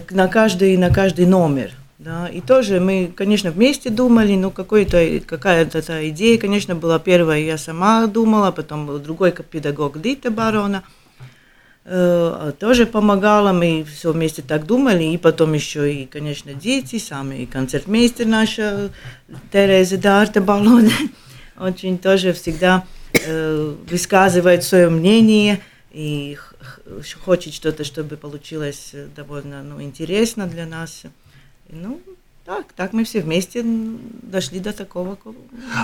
на 0.09 0.27
каждый, 0.27 0.75
на 0.75 0.89
каждый 0.89 1.27
номер. 1.27 1.71
Да, 2.07 2.29
и 2.29 2.39
тоже 2.39 2.79
мы, 2.79 3.11
конечно, 3.13 3.51
вместе 3.51 3.89
думали, 3.89 4.33
ну, 4.37 4.49
какой-то, 4.49 5.19
какая-то 5.25 5.81
та 5.81 6.07
идея, 6.07 6.37
конечно, 6.37 6.73
была 6.73 6.99
первая, 6.99 7.41
я 7.41 7.57
сама 7.57 8.07
думала, 8.07 8.51
потом 8.51 9.03
другой 9.03 9.33
педагог 9.33 10.01
Дита 10.01 10.31
Барона, 10.31 10.83
э, 11.83 12.53
тоже 12.59 12.85
помогала, 12.85 13.51
мы 13.51 13.83
все 13.83 14.13
вместе 14.13 14.41
так 14.41 14.65
думали, 14.65 15.03
и 15.03 15.17
потом 15.17 15.51
еще 15.51 15.93
и, 15.93 16.05
конечно, 16.05 16.53
дети, 16.53 16.97
сами, 16.97 17.41
и 17.41 17.45
концертмейстер 17.45 18.25
наша 18.25 18.89
Тереза 19.51 19.97
Дарта 19.97 20.39
Балоне, 20.39 20.93
очень 21.59 21.97
тоже 21.97 22.31
всегда 22.31 22.85
э, 23.25 23.75
высказывает 23.89 24.63
свое 24.63 24.87
мнение 24.87 25.59
и 25.91 26.37
хочет 27.25 27.53
что-то, 27.53 27.83
чтобы 27.83 28.15
получилось 28.15 28.93
довольно 29.13 29.61
ну, 29.61 29.81
интересно 29.81 30.47
для 30.47 30.65
нас. 30.65 31.03
Ну, 31.69 31.99
так, 32.47 32.71
так 32.77 32.93
мы 32.93 33.03
все 33.03 33.19
вместе 33.19 33.61
дошли 33.61 34.59
до 34.59 34.71
такого 34.71 35.17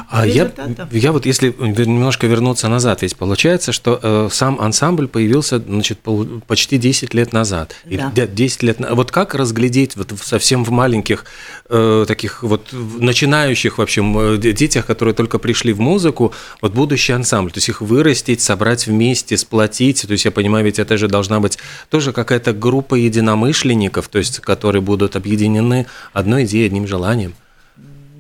а 0.10 0.26
результата. 0.26 0.88
Я, 0.92 1.00
я 1.00 1.12
вот, 1.12 1.26
если 1.26 1.54
немножко 1.60 2.26
вернуться 2.26 2.70
назад, 2.70 3.02
ведь 3.02 3.18
получается, 3.18 3.74
что 3.74 4.00
э, 4.02 4.30
сам 4.32 4.62
ансамбль 4.62 5.10
появился 5.10 5.60
значит, 5.60 6.00
пол, 6.00 6.26
почти 6.48 6.78
10 6.78 7.14
лет 7.14 7.34
назад. 7.34 7.76
Да. 7.84 8.14
И 8.16 8.28
10 8.28 8.64
лет, 8.64 8.78
вот 8.80 9.12
как 9.12 9.36
разглядеть 9.36 9.98
вот 9.98 10.14
совсем 10.22 10.64
в 10.64 10.70
маленьких 10.70 11.26
э, 11.68 12.06
таких 12.08 12.44
вот 12.44 12.70
начинающих 12.72 13.78
вообще 13.78 14.02
э, 14.02 14.38
детях, 14.38 14.86
которые 14.86 15.14
только 15.14 15.40
пришли 15.40 15.74
в 15.74 15.82
музыку, 15.82 16.32
вот 16.62 16.72
будущий 16.74 17.12
ансамбль, 17.12 17.52
то 17.52 17.58
есть 17.58 17.68
их 17.68 17.82
вырастить, 17.82 18.40
собрать 18.40 18.88
вместе, 18.88 19.36
сплотить, 19.36 20.06
то 20.08 20.14
есть 20.14 20.24
я 20.24 20.32
понимаю, 20.32 20.64
ведь 20.64 20.80
это 20.80 20.96
же 20.96 21.10
должна 21.10 21.42
быть 21.42 21.58
тоже 21.90 22.14
какая-то 22.14 22.54
группа 22.54 22.96
единомышленников, 22.96 24.08
то 24.08 24.20
есть 24.20 24.40
которые 24.40 24.82
будут 24.82 25.18
объединены 25.18 25.88
одной 26.14 26.46
идеей, 26.54 26.68
одним 26.68 26.88
желанием? 26.88 27.34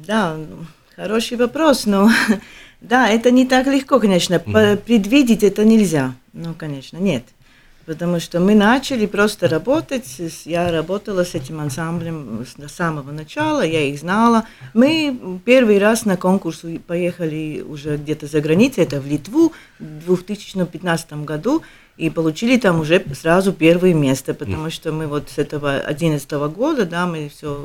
Да, 0.07 0.37
хороший 0.95 1.37
вопрос, 1.37 1.85
но 1.85 2.09
да, 2.81 3.07
это 3.07 3.31
не 3.31 3.45
так 3.45 3.67
легко, 3.67 3.99
конечно. 3.99 4.35
Mm-hmm. 4.35 4.77
Предвидеть 4.77 5.43
это 5.43 5.63
нельзя. 5.63 6.13
Ну, 6.33 6.53
конечно, 6.57 6.97
нет. 6.97 7.23
Потому 7.85 8.21
что 8.21 8.39
мы 8.39 8.55
начали 8.55 9.05
просто 9.05 9.49
работать, 9.49 10.21
я 10.45 10.71
работала 10.71 11.25
с 11.25 11.35
этим 11.35 11.59
ансамблем 11.59 12.45
с 12.45 12.71
самого 12.71 13.11
начала, 13.11 13.61
я 13.61 13.81
их 13.81 13.99
знала. 13.99 14.45
Мы 14.73 15.41
первый 15.43 15.79
раз 15.79 16.05
на 16.05 16.15
конкурс 16.15 16.61
поехали 16.87 17.61
уже 17.61 17.97
где-то 17.97 18.27
за 18.27 18.39
границей, 18.39 18.85
это 18.85 19.01
в 19.01 19.05
Литву 19.05 19.51
в 19.79 20.23
2015 20.23 21.13
году, 21.25 21.61
и 21.95 22.09
получили 22.09 22.57
там 22.57 22.79
уже 22.79 23.03
сразу 23.13 23.53
первое 23.53 23.93
место, 23.93 24.33
потому 24.33 24.69
что 24.71 24.91
мы 24.91 25.07
вот 25.07 25.29
с 25.29 25.37
этого 25.37 25.77
11 25.77 26.29
года, 26.31 26.85
да, 26.85 27.05
мы 27.05 27.29
все 27.29 27.63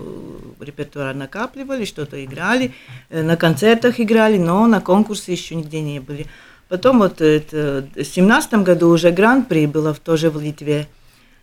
репертуар 0.61 1.14
накапливали, 1.14 1.85
что-то 1.85 2.23
играли, 2.23 2.75
э, 3.08 3.23
на 3.23 3.37
концертах 3.37 4.00
играли, 4.00 4.37
но 4.37 4.66
на 4.66 4.80
конкурсе 4.80 5.32
еще 5.32 5.54
нигде 5.54 5.80
не 5.80 6.00
были. 6.00 6.26
Потом 6.68 6.99
вот 6.99 7.23
это, 7.23 7.88
в 7.94 8.04
семнадцатом 8.04 8.64
году 8.64 8.90
уже 8.90 9.11
гран-при 9.11 9.66
было 9.66 9.94
тоже 9.94 10.28
в 10.30 10.38
Литве. 10.40 10.87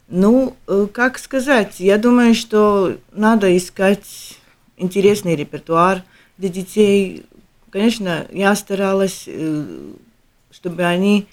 Ну, 0.07 0.55
э, 0.67 0.87
как 0.93 1.17
сказать, 1.17 1.79
я 1.79 1.97
думаю, 1.97 2.35
что 2.35 2.97
надо 3.11 3.57
искать 3.57 4.37
интересный 4.77 5.35
репертуар 5.35 6.03
для 6.37 6.49
детей. 6.49 7.25
Конечно, 7.71 8.27
я 8.31 8.55
старалась, 8.55 9.23
э, 9.25 9.65
чтобы 10.51 10.83
они 10.83 11.25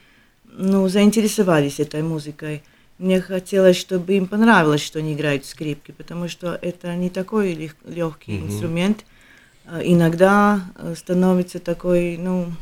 ну, 0.53 0.89
заинтересовались 0.89 1.81
этой 1.81 2.03
музыкой. 2.03 2.63
Мне 2.99 3.21
хотелось, 3.21 3.77
чтобы 3.77 4.15
им 4.15 4.27
понравилось, 4.27 4.83
что 4.85 5.01
они 5.01 5.15
играют 5.15 5.45
скрипки, 5.45 5.93
потому 5.93 6.29
что 6.29 6.59
это 6.61 6.95
не 6.95 7.11
такой 7.11 7.73
легкий 7.85 8.33
mm-hmm. 8.33 8.47
инструмент. 8.47 9.05
А 9.67 9.81
иногда 9.83 10.61
э, 10.77 10.95
становится 10.97 11.59
такой, 11.59 12.17
ну, 12.17 12.53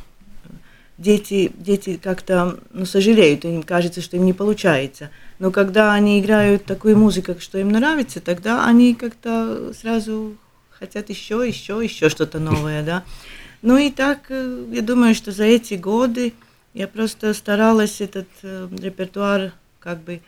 дети, 0.98 1.50
дети 1.56 1.98
как-то 2.02 2.58
ну, 2.72 2.84
сожалеют, 2.84 3.44
им 3.44 3.62
кажется, 3.62 4.00
что 4.00 4.16
им 4.16 4.24
не 4.24 4.32
получается. 4.32 5.10
Но 5.38 5.50
когда 5.50 5.94
они 5.94 6.20
играют 6.20 6.64
такую 6.64 6.96
музыку, 6.96 7.34
что 7.38 7.58
им 7.58 7.70
нравится, 7.70 8.20
тогда 8.20 8.66
они 8.66 8.94
как-то 8.94 9.72
сразу 9.72 10.36
хотят 10.70 11.10
еще, 11.10 11.42
еще, 11.46 11.80
еще 11.82 12.08
что-то 12.08 12.38
новое, 12.38 12.82
да. 12.82 13.04
Ну 13.62 13.76
и 13.76 13.90
так, 13.90 14.26
э, 14.28 14.64
я 14.72 14.82
думаю, 14.82 15.14
что 15.14 15.32
за 15.32 15.44
эти 15.44 15.74
годы 15.74 16.34
я 16.74 16.88
просто 16.88 17.34
старалась 17.34 18.00
этот 18.00 18.28
э, 18.42 18.68
репертуар 18.80 19.52
как 19.78 20.00
бы 20.02 20.20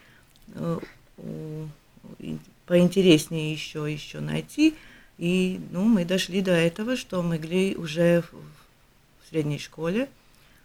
э, 0.54 0.78
поинтереснее 2.66 3.52
еще, 3.52 3.90
еще 3.90 4.20
найти. 4.20 4.74
И 5.18 5.60
ну, 5.70 5.84
мы 5.84 6.04
дошли 6.04 6.40
до 6.40 6.52
этого, 6.52 6.96
что 6.96 7.22
могли 7.22 7.76
уже 7.76 8.22
в, 8.22 8.32
в 8.32 9.28
средней 9.30 9.58
школе 9.58 10.08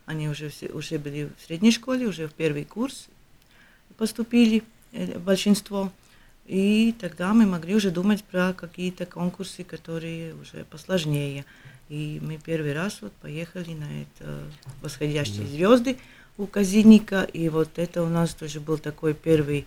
они 0.07 0.29
уже, 0.29 0.49
все, 0.49 0.69
уже 0.69 0.97
были 0.97 1.29
в 1.37 1.45
средней 1.45 1.71
школе, 1.71 2.07
уже 2.07 2.27
в 2.29 2.33
первый 2.33 2.63
курс 2.63 3.07
поступили, 3.97 4.63
э, 4.93 5.19
большинство. 5.19 5.91
И 6.45 6.95
тогда 6.97 7.33
мы 7.33 7.45
могли 7.45 7.75
уже 7.75 7.91
думать 7.91 8.23
про 8.23 8.53
какие-то 8.53 9.05
конкурсы, 9.05 9.65
которые 9.65 10.33
уже 10.35 10.63
посложнее. 10.63 11.43
И 11.89 12.19
мы 12.21 12.37
первый 12.37 12.73
раз 12.73 12.97
вот 13.01 13.13
поехали 13.13 13.73
на 13.73 14.01
это 14.01 14.39
«Восходящие 14.81 15.43
да. 15.43 15.47
звезды» 15.47 15.97
у 16.37 16.45
Казинника. 16.45 17.23
И 17.23 17.47
вот 17.49 17.69
это 17.77 18.03
у 18.03 18.09
нас 18.09 18.33
тоже 18.33 18.59
был 18.59 18.77
такой 18.77 19.13
первый 19.13 19.65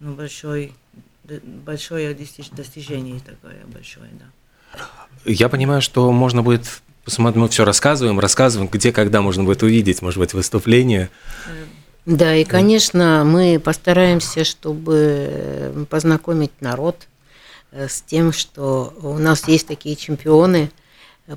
ну, 0.00 0.14
большой, 0.14 0.74
большое 1.24 2.14
достижение 2.14 3.20
такое 3.20 3.60
большое, 3.66 4.10
да. 4.12 4.78
Я 5.24 5.48
понимаю, 5.48 5.82
что 5.82 6.10
можно 6.12 6.42
будет 6.42 6.82
мы 7.18 7.48
все 7.48 7.64
рассказываем, 7.64 8.20
рассказываем, 8.20 8.70
где, 8.70 8.92
когда 8.92 9.22
можно 9.22 9.42
будет 9.42 9.62
увидеть, 9.64 10.02
может 10.02 10.20
быть, 10.20 10.34
выступление. 10.34 11.10
Да, 12.06 12.34
и, 12.34 12.44
конечно, 12.44 13.24
мы 13.24 13.58
постараемся, 13.58 14.44
чтобы 14.44 15.86
познакомить 15.90 16.52
народ 16.60 17.08
э, 17.70 17.88
с 17.88 18.02
тем, 18.02 18.32
что 18.32 18.94
у 19.02 19.18
нас 19.18 19.46
есть 19.48 19.66
такие 19.68 19.96
чемпионы, 19.96 20.70
э, 20.70 20.81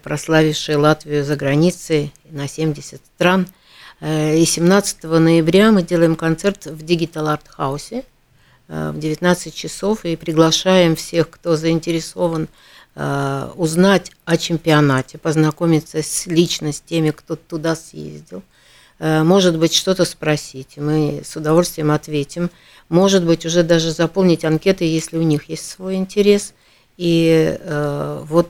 прославившие 0.02 0.78
Латвию 0.78 1.24
за 1.24 1.36
границей 1.36 2.14
на 2.30 2.48
70 2.48 3.02
стран. 3.16 3.48
Э, 4.02 4.38
и 4.38 4.46
17 4.46 5.04
ноября 5.04 5.72
мы 5.72 5.84
делаем 5.84 6.16
концерт 6.16 6.66
в 6.66 6.84
Digital 6.84 7.38
Art 7.38 7.46
House 7.58 8.04
в 8.68 8.98
19 8.98 9.54
часов 9.54 10.06
и 10.06 10.16
приглашаем 10.16 10.96
всех, 10.96 11.30
кто 11.30 11.56
заинтересован 11.56 12.48
Э, 12.98 13.52
узнать 13.58 14.12
о 14.24 14.38
чемпионате, 14.38 15.18
познакомиться 15.18 16.02
с, 16.02 16.28
лично 16.28 16.72
с 16.72 16.80
теми, 16.80 17.12
кто 17.12 17.36
туда 17.36 17.76
съездил. 17.76 18.42
Э, 19.00 19.22
может 19.24 19.60
быть, 19.60 19.74
что-то 19.74 20.06
спросить, 20.06 20.78
мы 20.78 21.22
с 21.26 21.36
удовольствием 21.36 21.92
ответим. 21.92 22.50
Может 22.88 23.26
быть, 23.26 23.46
уже 23.46 23.64
даже 23.64 23.92
заполнить 23.92 24.46
анкеты, 24.46 24.86
если 24.86 25.18
у 25.18 25.24
них 25.24 25.50
есть 25.50 25.70
свой 25.70 25.96
интерес. 25.96 26.54
И 26.96 27.58
э, 27.60 28.24
вот 28.24 28.50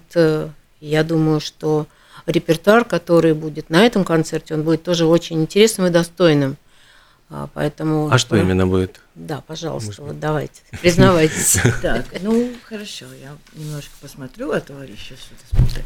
я 0.80 1.04
думаю, 1.04 1.40
что 1.40 1.88
репертуар, 2.26 2.86
который 2.86 3.34
будет 3.34 3.70
на 3.70 3.86
этом 3.86 4.04
концерте, 4.04 4.54
он 4.56 4.64
будет 4.64 4.84
тоже 4.84 5.06
очень 5.06 5.42
интересным 5.42 5.88
и 5.88 5.90
достойным. 5.90 6.58
А, 7.30 7.50
поэтому... 7.54 8.10
А 8.12 8.18
что 8.18 8.36
именно 8.36 8.68
будет? 8.68 9.02
Да, 9.16 9.42
пожалуйста, 9.46 9.88
Может... 9.88 10.00
вот 10.00 10.20
давайте, 10.20 10.62
признавайтесь. 10.82 11.58
Так, 11.82 12.06
ну 12.22 12.52
хорошо, 12.66 13.06
я 13.22 13.36
немножко 13.56 13.92
посмотрю, 14.00 14.52
а 14.52 14.60
то 14.60 14.82
еще 14.84 15.16
что-то 15.16 15.48
смотреть. 15.50 15.86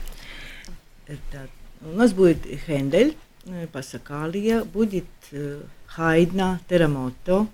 Это, 1.08 1.48
у 1.82 1.96
нас 1.96 2.12
будет 2.12 2.40
Хендель, 2.66 3.16
э, 3.46 3.68
Пасакалия, 3.72 4.66
будет 4.66 5.06
э, 5.32 5.62
Хайдна, 5.86 6.60
Терамото, 6.68 7.48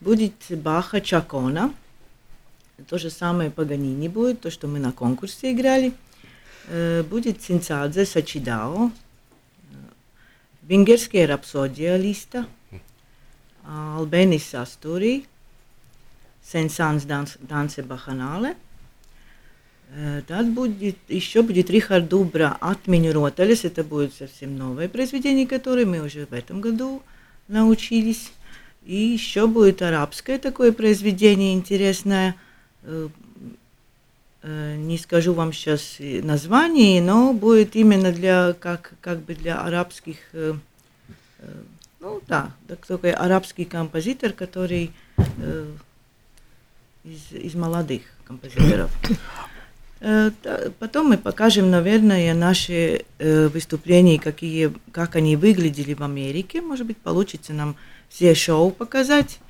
будет 0.00 0.34
Баха, 0.50 1.00
Чакона, 1.00 1.74
то 2.88 2.98
же 2.98 3.10
самое 3.10 3.50
Паганини 3.50 4.08
будет, 4.08 4.40
то, 4.40 4.50
что 4.50 4.68
мы 4.68 4.78
на 4.78 4.92
конкурсе 4.92 5.52
играли, 5.52 5.92
будет 7.10 7.42
Цинцадзе, 7.42 8.06
Сачидао, 8.06 8.90
Венгерская 10.62 11.26
рапсодия 11.26 11.96
листа– 11.96 12.46
Albenis 13.68 14.54
Asturī, 14.54 15.26
Сен-Санс 16.42 17.04
Дансе 17.04 17.82
Баханале. 17.82 18.56
Tad 20.26 20.54
будет, 20.54 20.96
еще 21.08 21.42
будет 21.42 21.68
Рихард 21.68 22.08
Дубра 22.08 22.56
«Отменю 22.60 23.12
Роталес». 23.12 23.64
Это 23.64 23.84
будет 23.84 24.14
совсем 24.14 24.56
новое 24.56 24.88
произведение, 24.88 25.46
которое 25.46 25.84
мы 25.84 26.00
уже 26.00 26.26
в 26.26 26.32
этом 26.32 26.60
году 26.62 27.02
научились. 27.46 28.30
И 28.84 28.96
еще 28.96 29.46
будет 29.46 29.82
арабское 29.82 30.38
такое 30.38 30.72
произведение 30.72 31.52
интересное. 31.52 32.36
Не 34.42 34.98
скажу 34.98 35.34
вам 35.34 35.52
сейчас 35.52 35.96
название, 35.98 37.02
но 37.02 37.32
будет 37.32 37.74
именно 37.74 38.12
для, 38.12 38.54
как, 38.58 38.92
как 39.00 39.20
бы 39.20 39.34
для 39.34 39.60
арабских 39.60 40.16
ну 42.00 42.20
да, 42.28 42.52
такой 42.68 43.10
арабский 43.10 43.64
композитор, 43.64 44.32
который 44.32 44.92
э, 45.16 45.66
из, 47.04 47.32
из 47.32 47.54
молодых 47.54 48.02
композиторов. 48.24 48.90
Э, 50.00 50.30
потом 50.78 51.08
мы 51.08 51.18
покажем, 51.18 51.70
наверное, 51.70 52.32
наши 52.32 53.04
э, 53.18 53.48
выступления, 53.48 54.20
какие, 54.20 54.72
как 54.92 55.16
они 55.16 55.34
выглядели 55.34 55.92
в 55.94 56.02
Америке. 56.04 56.60
Может 56.60 56.86
быть, 56.86 56.98
получится 56.98 57.52
нам 57.52 57.74
все 58.08 58.32
шоу 58.36 58.70
показать 58.70 59.40
э, 59.40 59.47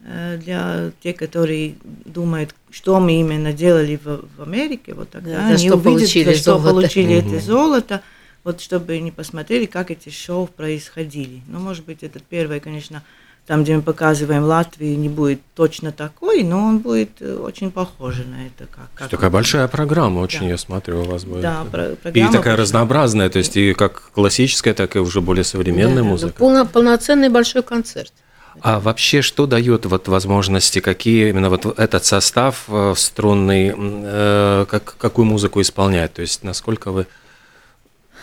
для 0.00 0.92
тех, 1.02 1.16
которые 1.16 1.74
думают, 2.04 2.54
что 2.70 3.00
мы 3.00 3.20
именно 3.20 3.52
делали 3.52 3.98
в, 4.02 4.24
в 4.36 4.42
Америке. 4.42 4.94
Вот 4.94 5.10
тогда 5.10 5.36
да, 5.36 5.46
они 5.48 5.66
что 5.66 5.76
увидят, 5.76 5.84
получили 5.84 6.34
что 6.34 6.58
получили 6.58 7.18
угу. 7.18 7.28
это 7.28 7.44
золото 7.44 8.02
вот 8.46 8.60
чтобы 8.60 9.00
не 9.00 9.10
посмотрели, 9.10 9.66
как 9.66 9.90
эти 9.90 10.08
шоу 10.08 10.46
происходили. 10.46 11.42
Ну, 11.48 11.58
может 11.58 11.84
быть, 11.84 12.04
этот 12.04 12.22
первый, 12.22 12.60
конечно, 12.60 13.02
там, 13.44 13.64
где 13.64 13.74
мы 13.74 13.82
показываем 13.82 14.44
Латвию, 14.44 14.96
не 14.96 15.08
будет 15.08 15.40
точно 15.56 15.90
такой, 15.90 16.44
но 16.44 16.64
он 16.64 16.78
будет 16.78 17.10
э, 17.20 17.34
очень 17.34 17.72
похож 17.72 18.18
на 18.18 18.46
это. 18.46 18.70
Как, 18.70 18.88
как 18.94 19.08
такая 19.08 19.30
большая 19.30 19.66
программа, 19.66 20.20
очень, 20.20 20.42
да. 20.42 20.46
я 20.46 20.58
смотрю, 20.58 21.00
у 21.00 21.04
вас 21.06 21.24
будет. 21.24 21.42
Да, 21.42 21.64
про 21.64 21.96
программа. 21.96 22.28
И 22.28 22.32
такая 22.32 22.54
очень... 22.54 22.62
разнообразная, 22.62 23.30
то 23.30 23.38
есть 23.38 23.56
и 23.56 23.74
как 23.74 24.12
классическая, 24.14 24.74
так 24.74 24.94
и 24.94 25.00
уже 25.00 25.20
более 25.20 25.42
современная 25.42 26.04
да, 26.04 26.08
музыка. 26.08 26.32
Да, 26.34 26.38
полно, 26.38 26.66
полноценный 26.66 27.30
большой 27.30 27.64
концерт. 27.64 28.12
А 28.60 28.80
вообще, 28.80 29.22
что 29.22 29.46
дает 29.46 29.86
вот 29.86 30.08
возможности, 30.08 30.80
какие 30.80 31.28
именно 31.28 31.50
вот 31.50 31.78
этот 31.78 32.04
состав 32.04 32.64
э, 32.68 32.94
струнный, 32.96 33.72
э, 33.76 34.66
как, 34.68 34.96
какую 34.96 35.26
музыку 35.26 35.60
исполняет? 35.60 36.14
То 36.14 36.22
есть 36.22 36.42
насколько 36.42 36.90
вы 36.90 37.06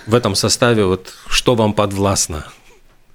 в 0.06 0.16
этом 0.16 0.36
составе, 0.36 0.86
вот 0.86 1.14
что 1.28 1.56
вам 1.56 1.74
подвластно? 1.74 2.46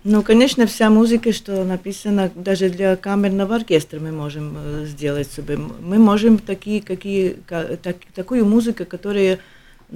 Ну, 0.04 0.22
конечно, 0.22 0.66
вся 0.66 0.90
музыка, 0.90 1.33
что 1.33 1.64
написана 1.64 2.31
даже 2.35 2.70
для 2.70 2.96
камерного 2.96 3.57
оркестра, 3.57 3.98
мы 3.98 4.12
можем 4.12 4.57
э, 4.57 4.85
сделать 4.87 5.31
себе. 5.31 5.57
Мы 5.57 5.98
можем 5.98 6.38
такие, 6.38 6.81
какие, 6.81 7.37
так, 7.83 7.96
такую 8.14 8.46
музыку, 8.46 8.85
которая 8.85 9.40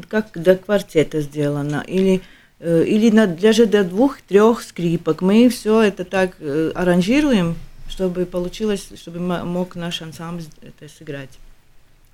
как 0.08 0.30
для 0.34 0.56
квартета 0.56 1.20
сделана, 1.20 1.84
или, 1.86 2.22
или 2.62 3.10
на, 3.10 3.26
даже 3.26 3.66
для 3.66 3.82
двух-трех 3.82 4.62
скрипок. 4.62 5.20
Мы 5.20 5.48
все 5.48 5.82
это 5.82 6.04
так 6.04 6.36
э, 6.38 6.70
аранжируем, 6.74 7.56
чтобы 7.88 8.24
получилось, 8.24 8.88
чтобы 8.96 9.18
мог 9.18 9.74
наш 9.74 10.00
ансамбль 10.00 10.44
это 10.62 10.92
сыграть. 10.92 11.38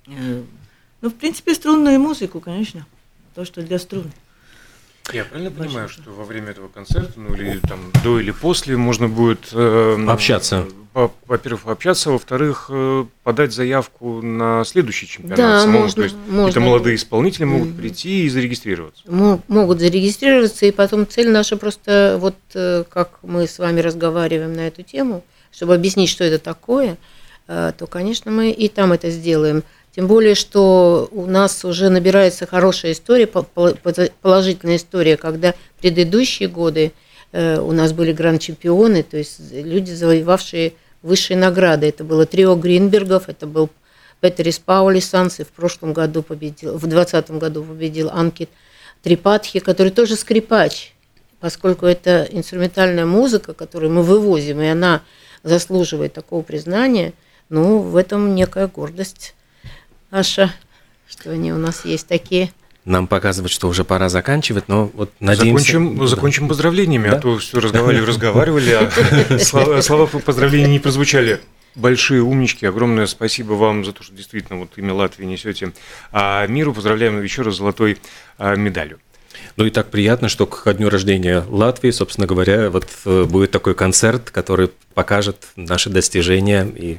Э, 0.07 0.41
ну, 1.01 1.09
в 1.09 1.13
принципе, 1.13 1.53
струнную 1.53 1.99
музыку, 1.99 2.39
конечно, 2.39 2.85
то, 3.35 3.45
что 3.45 3.61
для 3.61 3.79
струн. 3.79 4.11
Я 5.13 5.25
правильно 5.25 5.51
понимаю, 5.51 5.89
что 5.89 6.11
во 6.11 6.23
время 6.23 6.51
этого 6.51 6.67
концерта, 6.67 7.13
ну 7.15 7.33
или 7.33 7.59
там 7.59 7.79
до 8.03 8.19
или 8.19 8.31
после, 8.31 8.77
можно 8.77 9.07
будет 9.07 9.49
э, 9.53 10.05
общаться? 10.07 10.67
Во-первых, 10.93 11.67
общаться, 11.67 12.11
во-вторых, 12.11 12.67
э, 12.69 13.05
подать 13.23 13.53
заявку 13.53 14.21
на 14.21 14.63
следующий 14.65 15.07
чемпионат. 15.07 15.37
Да, 15.37 15.59
самому. 15.61 15.79
можно. 15.79 15.95
То 15.95 16.03
есть 16.03 16.15
можно. 16.27 16.49
это 16.49 16.59
молодые 16.59 16.95
исполнители 16.95 17.45
могут 17.45 17.77
прийти 17.77 18.25
и 18.25 18.29
зарегистрироваться. 18.29 19.03
Могут 19.07 19.79
зарегистрироваться, 19.79 20.65
и 20.65 20.71
потом 20.71 21.07
цель 21.07 21.29
наша 21.29 21.57
просто, 21.57 22.17
вот 22.19 22.35
э, 22.53 22.83
как 22.89 23.19
мы 23.21 23.47
с 23.47 23.59
вами 23.59 23.79
разговариваем 23.81 24.53
на 24.53 24.67
эту 24.67 24.83
тему, 24.83 25.23
чтобы 25.51 25.75
объяснить, 25.75 26.09
что 26.09 26.23
это 26.23 26.37
такое, 26.37 26.97
э, 27.47 27.71
то, 27.77 27.87
конечно, 27.87 28.31
мы 28.31 28.51
и 28.51 28.67
там 28.67 28.91
это 28.91 29.09
сделаем. 29.09 29.63
Тем 29.95 30.07
более, 30.07 30.35
что 30.35 31.09
у 31.11 31.25
нас 31.25 31.65
уже 31.65 31.89
набирается 31.89 32.45
хорошая 32.45 32.91
история, 32.91 33.27
положительная 33.27 34.75
история, 34.75 35.17
когда 35.17 35.55
предыдущие 35.81 36.47
годы 36.47 36.91
э, 37.31 37.59
у 37.59 37.71
нас 37.71 37.91
были 37.93 38.13
гранд-чемпионы, 38.13 39.03
то 39.03 39.17
есть 39.17 39.39
люди, 39.51 39.91
завоевавшие 39.91 40.73
высшие 41.01 41.37
награды. 41.37 41.87
Это 41.87 42.03
было 42.03 42.25
трио 42.25 42.55
Гринбергов, 42.55 43.29
это 43.29 43.47
был 43.47 43.69
Петерис 44.21 44.59
Паулисанс, 44.59 45.39
и 45.39 45.43
в 45.43 45.49
прошлом 45.49 45.93
году 45.93 46.21
победил, 46.21 46.77
в 46.77 46.81
2020 46.85 47.31
году 47.31 47.63
победил 47.63 48.09
Анкит 48.09 48.49
Трипатхи, 49.01 49.59
который 49.59 49.91
тоже 49.91 50.15
скрипач, 50.15 50.93
поскольку 51.39 51.85
это 51.85 52.27
инструментальная 52.29 53.05
музыка, 53.05 53.53
которую 53.53 53.91
мы 53.91 54.03
вывозим, 54.03 54.61
и 54.61 54.67
она 54.67 55.03
заслуживает 55.43 56.13
такого 56.13 56.41
признания, 56.41 57.13
ну, 57.47 57.79
в 57.79 57.95
этом 57.95 58.35
некая 58.35 58.67
гордость 58.67 59.35
Аша, 60.11 60.53
что 61.09 61.31
они 61.31 61.53
у 61.53 61.57
нас 61.57 61.85
есть 61.85 62.07
такие. 62.07 62.51
Нам 62.85 63.07
показывают, 63.07 63.51
что 63.51 63.67
уже 63.67 63.83
пора 63.83 64.09
заканчивать, 64.09 64.67
но 64.67 64.89
вот 64.93 65.11
надеемся... 65.19 65.73
Закончим, 65.73 65.97
да. 65.97 66.07
закончим 66.07 66.47
поздравлениями, 66.47 67.09
да? 67.09 67.17
а 67.17 67.19
то 67.19 67.37
все 67.37 67.59
разговаривали, 67.59 68.05
разговаривали, 68.05 68.71
а 68.71 69.39
слова, 69.39 69.81
слова 69.81 70.07
поздравлений 70.07 70.71
не 70.71 70.79
прозвучали. 70.79 71.41
Большие 71.75 72.23
умнички, 72.23 72.65
огромное 72.65 73.05
спасибо 73.05 73.53
вам 73.53 73.85
за 73.85 73.91
то, 73.91 74.01
что 74.01 74.15
действительно 74.15 74.59
вот 74.59 74.71
имя 74.77 74.93
Латвии 74.93 75.25
несете. 75.25 75.71
А 76.11 76.47
миру 76.47 76.73
поздравляем 76.73 77.21
еще 77.21 77.43
раз 77.43 77.57
золотой 77.57 77.99
а, 78.37 78.55
медалью. 78.55 78.99
Ну 79.57 79.65
и 79.65 79.69
так 79.69 79.89
приятно, 79.89 80.29
что 80.29 80.45
к 80.45 80.73
дню 80.73 80.89
рождения 80.89 81.43
Латвии, 81.49 81.91
собственно 81.91 82.27
говоря, 82.27 82.69
вот 82.69 82.87
э, 83.05 83.23
будет 83.25 83.51
такой 83.51 83.75
концерт, 83.75 84.31
который 84.31 84.69
покажет 84.93 85.37
наши 85.55 85.89
достижения, 85.89 86.65
и 86.65 86.97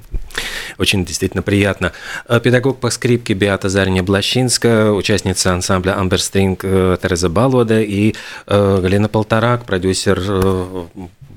очень 0.79 1.05
действительно 1.05 1.43
приятно. 1.43 1.93
Э, 2.29 2.41
педагог 2.41 2.81
по 2.81 2.91
скрипке 2.91 3.35
Беата 3.35 3.69
Зарня 3.69 4.03
Блащинска, 4.03 4.93
участница 4.93 5.53
ансамбля 5.53 5.99
Амберстринг 5.99 6.61
э, 6.65 6.97
Тереза 7.03 7.29
Балода 7.29 7.81
и 7.81 8.15
Галина 8.47 9.09
Полторак, 9.09 9.65
продюсер, 9.65 10.21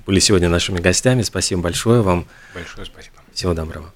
были 0.06 0.20
сегодня 0.20 0.50
нашими 0.50 0.80
гостями. 0.80 1.22
Спасибо 1.22 1.62
большое 1.62 2.02
вам. 2.02 2.26
Большое 2.54 2.86
спасибо. 2.86 3.16
Всего 3.34 3.54
доброго. 3.54 3.94